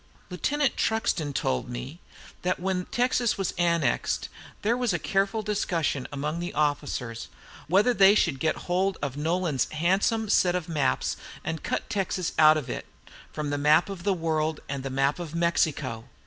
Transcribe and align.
Lieutenant 0.31 0.77
Truxton 0.77 1.31
told 1.31 1.69
me 1.69 1.99
that, 2.41 2.59
when 2.59 2.85
Texas 2.85 3.37
was 3.37 3.53
annexed, 3.55 4.29
there 4.63 4.75
was 4.75 4.93
a 4.93 4.97
careful 4.97 5.43
discussion 5.43 6.07
among 6.11 6.39
the 6.39 6.55
officers, 6.55 7.27
whether 7.67 7.93
they 7.93 8.15
should 8.15 8.39
get 8.39 8.55
hold 8.65 8.97
of 9.03 9.15
Nolan's 9.15 9.69
handsome 9.69 10.27
set 10.27 10.55
of 10.55 10.67
maps 10.67 11.17
and 11.43 11.61
cut 11.61 11.87
Texas 11.87 12.31
out 12.39 12.57
of 12.57 12.67
it, 12.67 12.87
from 13.31 13.51
the 13.51 13.59
map 13.59 13.89
of 13.91 14.01
the 14.03 14.11
world 14.15 14.59
and 14.67 14.81
the 14.81 14.89
map 14.89 15.19
of 15.19 15.35
Mexico. 15.35 16.05